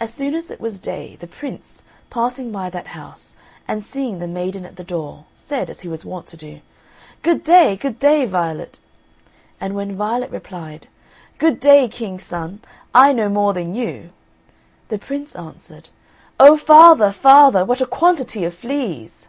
[0.00, 3.36] As soon as it was day, the Prince, passing by that house,
[3.68, 6.60] and seeing the maiden at the door, said, as he was wont to do,
[7.22, 8.80] "Good day, good day, Violet!"
[9.60, 10.88] and when Violet replied,
[11.38, 12.60] "Good day, King's son!
[12.92, 14.10] I know more than you!"
[14.88, 15.90] the Prince answered,
[16.40, 19.28] "Oh, father, father, what a quantity of fleas!"